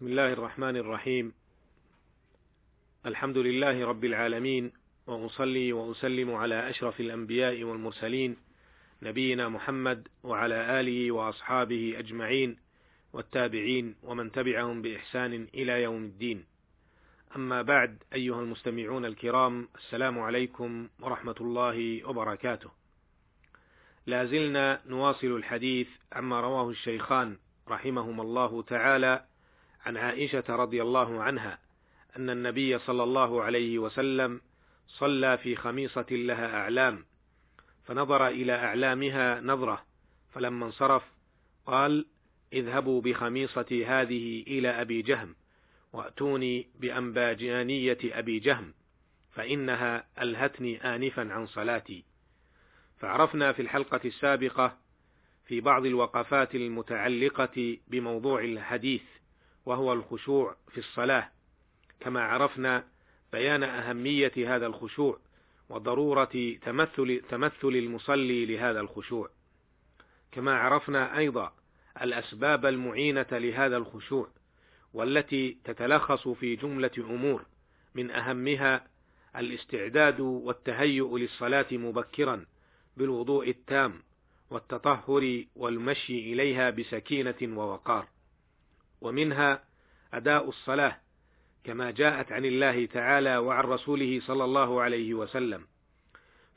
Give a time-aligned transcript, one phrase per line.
[0.00, 1.32] بسم الله الرحمن الرحيم.
[3.06, 4.72] الحمد لله رب العالمين
[5.06, 8.36] وأصلي وأسلم على أشرف الأنبياء والمرسلين
[9.02, 12.56] نبينا محمد وعلى آله وأصحابه أجمعين
[13.12, 16.44] والتابعين ومن تبعهم بإحسان إلى يوم الدين.
[17.36, 22.70] أما بعد أيها المستمعون الكرام السلام عليكم ورحمة الله وبركاته.
[24.06, 27.36] لا زلنا نواصل الحديث عما رواه الشيخان
[27.68, 29.29] رحمهما الله تعالى
[29.86, 31.58] عن عائشة رضي الله عنها
[32.16, 34.40] أن النبي صلى الله عليه وسلم
[34.88, 37.04] صلى في خميصة لها أعلام
[37.84, 39.84] فنظر إلى أعلامها نظرة
[40.32, 41.02] فلما انصرف
[41.66, 42.06] قال
[42.52, 45.34] اذهبوا بخميصتي هذه إلى أبي جهم
[45.92, 48.74] وأتوني بأنباجانية أبي جهم
[49.32, 52.04] فإنها ألهتني انفا عن صلاتي.
[52.98, 54.76] فعرفنا في الحلقة السابقة
[55.46, 59.02] في بعض الوقفات المتعلقة بموضوع الحديث
[59.66, 61.30] وهو الخشوع في الصلاة.
[62.00, 62.84] كما عرفنا
[63.32, 65.18] بيان أهمية هذا الخشوع
[65.68, 69.30] وضرورة تمثل تمثل المصلي لهذا الخشوع.
[70.32, 71.52] كما عرفنا أيضا
[72.02, 74.28] الأسباب المعينة لهذا الخشوع
[74.94, 77.44] والتي تتلخص في جملة أمور
[77.94, 78.86] من أهمها
[79.36, 82.46] الاستعداد والتهيؤ للصلاة مبكرا
[82.96, 84.02] بالوضوء التام
[84.50, 88.08] والتطهر والمشي إليها بسكينة ووقار.
[89.00, 89.64] ومنها
[90.14, 90.96] أداء الصلاة
[91.64, 95.66] كما جاءت عن الله تعالى وعن رسوله صلى الله عليه وسلم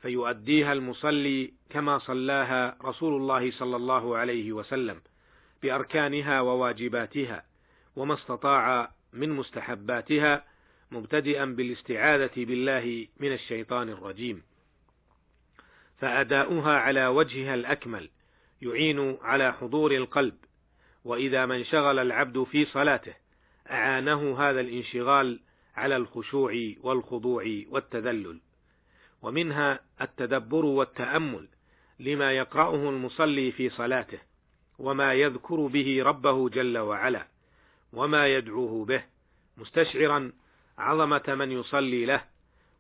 [0.02, 5.02] فيؤديها المصلي كما صلاها رسول الله صلى الله عليه وسلم
[5.64, 7.46] بأركانها وواجباتها
[7.96, 10.46] وما استطاع من مستحباتها
[10.92, 14.44] مبتدئا بالاستعاذة بالله من الشيطان الرجيم.
[15.98, 18.10] فأداؤها على وجهها الأكمل
[18.62, 20.36] يعين على حضور القلب
[21.04, 23.14] وإذا ما انشغل العبد في صلاته
[23.72, 25.40] أعانه هذا الانشغال
[25.76, 28.40] على الخشوع والخضوع والتذلل.
[29.22, 31.48] ومنها التدبر والتأمل
[32.00, 34.20] لما يقرأه المصلي في صلاته
[34.80, 37.28] وما يذكر به ربه جل وعلا
[37.94, 39.04] وما يدعوه به
[39.58, 40.32] مستشعرا
[40.78, 42.24] عظمة من يصلي له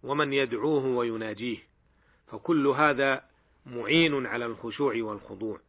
[0.03, 1.57] ومن يدعوه ويناجيه.
[2.27, 3.23] فكل هذا
[3.65, 5.59] معين على الخشوع والخضوع.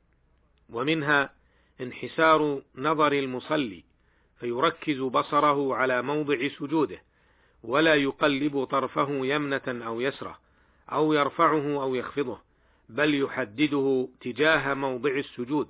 [0.70, 1.34] ومنها
[1.80, 3.84] انحسار نظر المصلي
[4.40, 7.02] فيركز بصره على موضع سجوده
[7.64, 10.38] ولا يقلب طرفه يمنة أو يسرة
[10.92, 12.38] أو يرفعه أو يخفضه
[12.88, 15.68] بل يحدده تجاه موضع السجود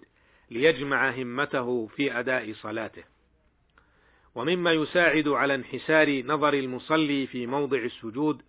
[0.50, 3.02] ليجمع همته في أداء صلاته.
[4.34, 8.42] ومما يساعد على انحسار نظر المصلي في موضع السجود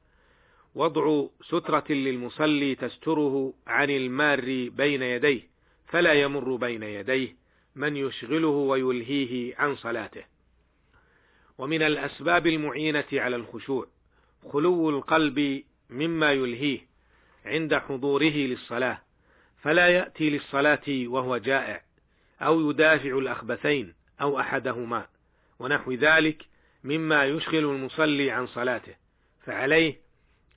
[0.75, 5.41] وضع سترة للمصلي تستره عن المار بين يديه
[5.87, 7.35] فلا يمر بين يديه
[7.75, 10.23] من يشغله ويلهيه عن صلاته.
[11.57, 13.87] ومن الأسباب المعينة على الخشوع
[14.53, 16.79] خلو القلب مما يلهيه
[17.45, 19.01] عند حضوره للصلاة
[19.61, 21.81] فلا يأتي للصلاة وهو جائع
[22.41, 25.07] أو يدافع الأخبثين أو أحدهما
[25.59, 26.45] ونحو ذلك
[26.83, 28.95] مما يشغل المصلي عن صلاته
[29.45, 29.99] فعليه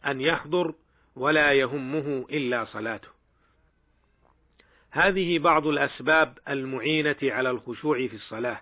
[0.07, 0.75] أن يحضر
[1.17, 3.18] ولا يهمه إلا صلاته.
[4.91, 8.61] هذه بعض الأسباب المعينة على الخشوع في الصلاة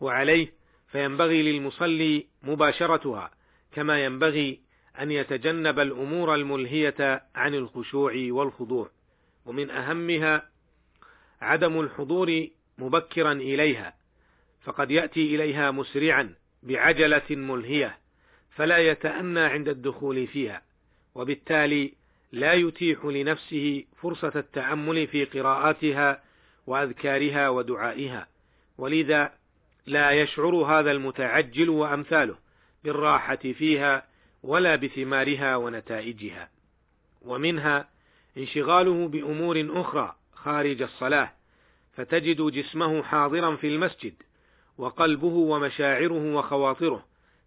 [0.00, 0.52] وعليه
[0.88, 3.30] فينبغي للمصلي مباشرتها
[3.72, 4.60] كما ينبغي
[5.00, 8.90] أن يتجنب الأمور الملهية عن الخشوع والخضوع
[9.46, 10.48] ومن أهمها
[11.40, 12.46] عدم الحضور
[12.78, 13.94] مبكرا إليها
[14.62, 17.98] فقد يأتي إليها مسرعا بعجلة ملهية
[18.50, 20.62] فلا يتأنى عند الدخول فيها
[21.14, 21.94] وبالتالي
[22.36, 26.22] لا يتيح لنفسه فرصة التأمل في قراءاتها
[26.66, 28.28] وأذكارها ودعائها.
[28.78, 29.32] ولذا
[29.86, 32.36] لا يشعر هذا المتعجل وأمثاله
[32.84, 34.06] بالراحة فيها
[34.42, 36.48] ولا بثمارها ونتائجها.
[37.22, 37.88] ومنها
[38.36, 41.32] انشغاله بأمور أخرى خارج الصلاة
[41.92, 44.14] فتجد جسمه حاضرا في المسجد
[44.78, 47.06] وقلبه ومشاعره وخواطره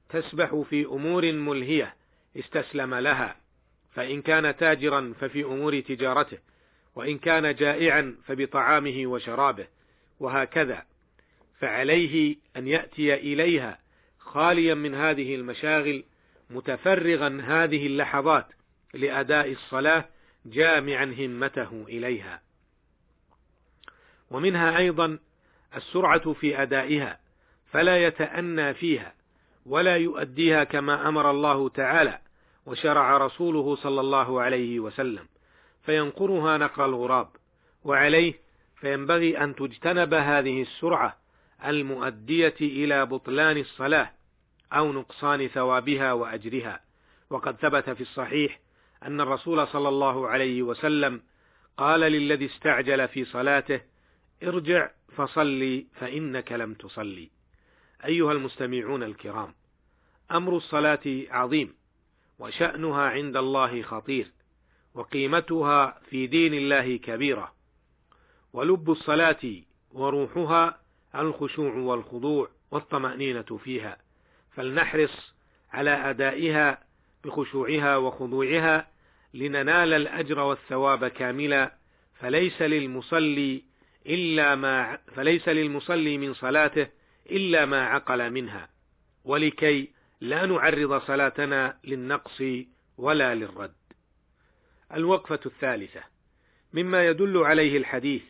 [0.10, 1.96] تسبح في أمور ملهية
[2.38, 3.36] استسلم لها.
[3.92, 6.38] فإن كان تاجرا ففي أمور تجارته
[6.96, 9.68] وإن كان جائعا فبطعامه وشرابه
[10.20, 10.86] وهكذا.
[11.60, 13.80] فعليه أن يأتي إليها
[14.20, 16.04] خاليا من هذه المشاغل
[16.50, 18.48] متفرغا هذه اللحظات
[18.94, 20.06] لأداء الصلاة
[20.46, 22.42] جامعا همته إليها.
[24.32, 25.20] ومنها أيضا
[25.76, 27.20] السرعة في أدائها
[27.72, 29.14] فلا يتأنى فيها
[29.66, 32.20] ولا يؤديها كما أمر الله تعالى.
[32.66, 35.26] وشرع رسوله صلى الله عليه وسلم
[35.84, 37.28] فينقرها نقر الغراب
[37.84, 38.34] وعليه
[38.76, 41.18] فينبغي أن تجتنب هذه السرعة
[41.66, 44.12] المؤدية إلى بطلان الصلاة
[44.74, 46.80] أو نقصان ثوابها وأجرها.
[47.30, 48.60] وقد ثبت في الصحيح
[49.04, 51.22] أن الرسول صلى الله عليه وسلم
[51.78, 53.82] قال للذي استعجل في صلاته
[54.44, 57.30] ارجع فصلي فإنك لم تصلي.
[58.06, 59.54] أيها المستمعون الكرام
[60.32, 61.79] أمر الصلاة عظيم
[62.40, 64.32] وشأنها عند الله خطير
[64.94, 67.54] وقيمتها في دين الله كبيرة
[68.54, 70.80] ولب الصلاة وروحها
[71.16, 73.98] الخشوع والخضوع والطمأنينة فيها
[74.52, 75.34] فلنحرص
[75.72, 76.84] على أدائها
[77.26, 78.88] بخشوعها وخضوعها
[79.34, 81.74] لننال الأجر والثواب كاملا
[82.20, 83.64] فليس للمصلي
[84.06, 86.88] إلا ما فليس للمصلي من صلاته
[87.32, 88.70] إلا ما عقل منها
[89.26, 89.90] ولكي
[90.22, 92.44] لا نعرض صلاتنا للنقص
[92.98, 93.74] ولا للرد.
[94.94, 96.04] الوقفة الثالثة.
[96.74, 98.24] مما يدل عليه الحديث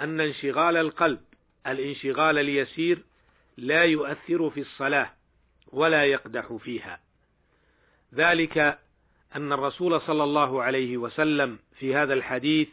[0.00, 1.20] أن انشغال القلب
[1.66, 3.04] الانشغال اليسير
[3.56, 5.12] لا يؤثر في الصلاة
[5.72, 7.00] ولا يقدح فيها.
[8.14, 8.78] ذلك
[9.36, 12.68] أن الرسول صلى الله عليه وسلم في هذا الحديث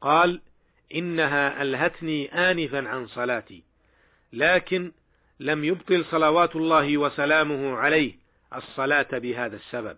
[0.00, 0.40] قال
[0.94, 3.62] إنها ألهتني آنفا عن صلاتي
[4.32, 4.92] لكن
[5.40, 8.14] لم يبطل صلوات الله وسلامه عليه
[8.54, 9.96] الصلاة بهذا السبب.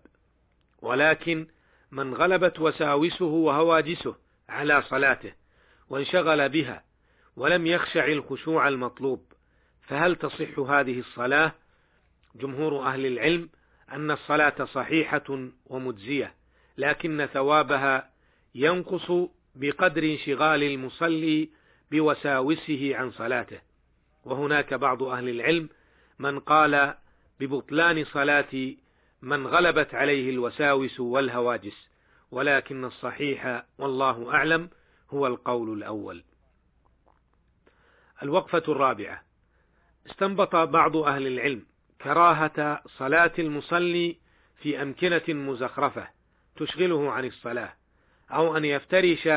[0.82, 1.46] ولكن
[1.90, 4.16] من غلبت وساوسه وهواجسه
[4.48, 5.32] على صلاته
[5.90, 6.84] وانشغل بها
[7.36, 9.32] ولم يخشع الخشوع المطلوب
[9.82, 11.52] فهل تصح هذه الصلاة؟
[12.34, 13.48] جمهور أهل العلم
[13.92, 16.34] أن الصلاة صحيحة ومجزية
[16.78, 18.10] لكن ثوابها
[18.54, 19.12] ينقص
[19.54, 21.50] بقدر انشغال المصلي
[21.90, 23.60] بوساوسه عن صلاته.
[24.26, 25.68] وهناك بعض أهل العلم
[26.18, 26.94] من قال
[27.40, 28.74] ببطلان صلاة
[29.22, 31.88] من غلبت عليه الوساوس والهواجس
[32.30, 34.70] ولكن الصحيح والله أعلم
[35.10, 36.24] هو القول الأول.
[38.22, 39.22] الوقفة الرابعة.
[40.06, 41.66] استنبط بعض أهل العلم
[42.02, 44.16] كراهة صلاة المصلي
[44.56, 46.08] في أمكنة مزخرفة
[46.56, 47.74] تشغله عن الصلاة
[48.30, 49.28] أو أن يفترش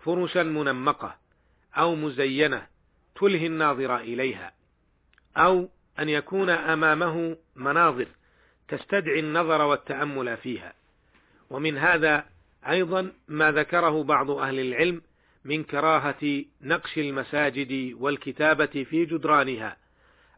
[0.00, 1.16] فرشا منمقة
[1.76, 2.73] أو مزينة
[3.20, 4.52] تلهي الناظر إليها
[5.36, 5.68] أو
[5.98, 8.06] أن يكون أمامه مناظر
[8.68, 10.72] تستدعي النظر والتأمل فيها.
[11.50, 12.26] ومن هذا
[12.68, 15.02] أيضا ما ذكره بعض أهل العلم
[15.44, 19.76] من كراهة نقش المساجد والكتابة في جدرانها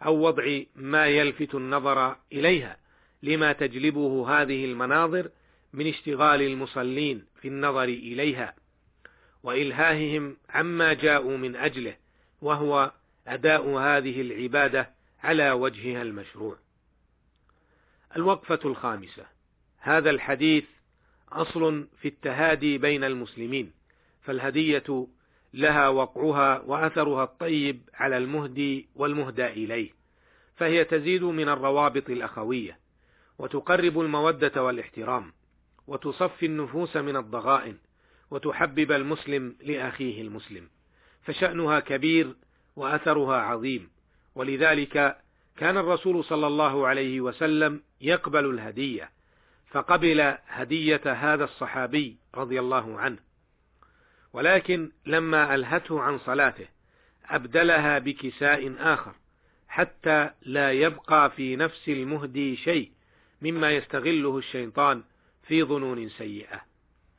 [0.04, 2.76] أو وضع ما يلفت النظر إليها
[3.22, 5.30] لما تجلبه هذه المناظر
[5.72, 8.54] من اشتغال المصلين في النظر إليها
[9.42, 11.96] وإلهاههم عما جاءوا من أجله.
[12.46, 12.92] وهو
[13.26, 14.90] أداء هذه العبادة
[15.22, 16.56] على وجهها المشروع.
[18.16, 19.26] الوقفة الخامسة
[19.78, 20.64] هذا الحديث
[21.32, 23.72] أصل في التهادي بين المسلمين
[24.22, 25.06] فالهدية
[25.54, 29.90] لها وقعها وأثرها الطيب على المهدي والمهدى إليه
[30.56, 32.78] فهي تزيد من الروابط الأخوية
[33.38, 35.32] وتقرب المودة والاحترام
[35.86, 37.76] وتصفي النفوس من الضغائن
[38.30, 40.68] وتحبب المسلم لأخيه المسلم
[41.26, 42.34] فشأنها كبير
[42.76, 43.90] وأثرها عظيم.
[44.34, 45.16] ولذلك
[45.56, 49.10] كان الرسول صلى الله عليه وسلم يقبل الهدية
[49.70, 53.18] فقبل هدية هذا الصحابي رضي الله عنه.
[54.32, 56.66] ولكن لما ألهته عن صلاته
[57.28, 59.12] أبدلها بكساء آخر
[59.68, 62.90] حتى لا يبقى في نفس المهدي شيء
[63.42, 65.02] مما يستغله الشيطان
[65.42, 66.60] في ظنون سيئة.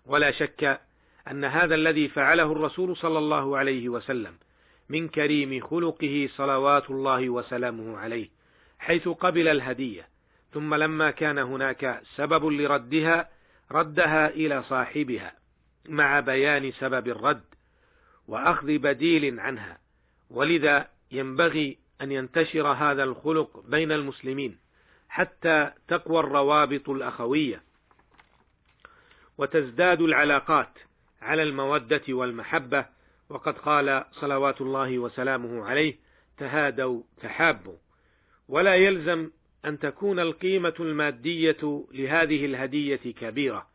[0.06, 0.82] ولا شك
[1.32, 4.34] أن هذا الذي فعله الرسول صلى الله عليه وسلم
[4.90, 8.30] من كريم خلقه صلوات الله وسلامه عليه
[8.80, 10.08] حيث قبل الهدية
[10.54, 13.30] ثم لما كان هناك سبب لردها
[13.72, 15.34] ردها إلى صاحبها
[15.90, 17.44] مع بيان سبب الرد
[18.28, 19.78] وأخذ بديل عنها.
[20.30, 24.58] ولذا ينبغي أن ينتشر هذا الخلق بين المسلمين
[25.10, 27.64] حتى تقوى الروابط الأخوية
[29.38, 30.78] وتزداد العلاقات
[31.22, 32.86] على المودة والمحبة
[33.30, 35.96] وقد قال صلوات الله وسلامه عليه
[36.38, 37.76] تهادوا تحابوا.
[38.50, 39.32] ولا يلزم
[39.66, 43.68] أن تكون القيمة المادية لهذه الهدية كبيرة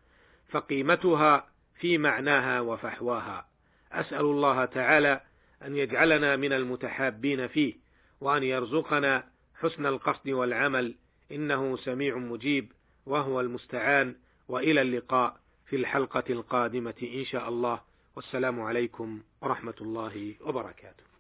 [0.51, 1.47] فقيمتها
[1.81, 3.47] في معناها وفحواها.
[3.93, 5.21] أسأل الله تعالى
[5.63, 7.75] أن يجعلنا من المتحابين فيه
[8.21, 9.25] وأن يرزقنا
[9.61, 10.95] حسن القصد والعمل.
[11.33, 12.73] إنه سميع مجيب
[13.07, 14.15] وهو المستعان
[14.49, 15.42] وإلى اللقاء.
[15.73, 17.81] في الحلقة القادمة إن شاء الله.
[18.17, 21.12] والسلام عليكم ورحمة الله وبركاته.